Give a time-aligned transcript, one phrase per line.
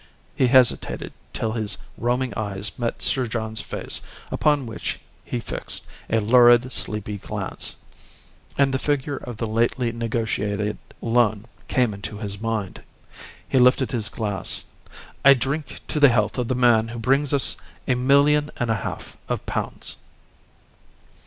[0.35, 6.19] He hesitated till his roaming eyes met Sir John's face upon which he fixed a
[6.19, 7.75] lurid, sleepy glance;
[8.57, 12.81] and the figure of the lately negotiated loan came into his mind.
[13.47, 14.63] He lifted his glass.
[15.23, 17.57] "I drink to the health of the man who brings us
[17.87, 19.97] a million and a half of pounds."